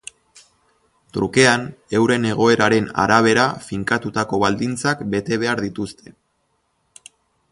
Trukean, 1.17 1.65
euren 1.99 2.25
egoeraren 2.29 2.87
arabera 3.03 3.43
finkatutako 3.67 4.39
baldintzak 4.47 5.05
bete 5.15 5.41
behar 5.45 5.61
dituzte. 5.69 6.15